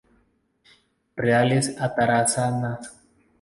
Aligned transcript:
Reales 1.15 1.77
Atarazanas. 1.77 2.89